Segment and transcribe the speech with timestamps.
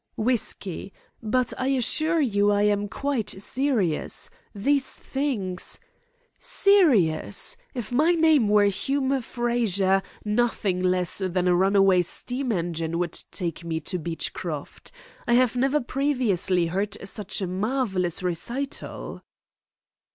[0.17, 0.91] "Whisky.
[1.21, 4.31] But I assure you I am quite serious.
[4.55, 5.79] These things"
[6.59, 7.55] "Serious!
[7.75, 13.63] If my name were Hume Frazer, nothing less than a runaway steam engine would take
[13.63, 14.91] me to Beechcroft.
[15.27, 19.21] I have never previously heard such a marvellous recital."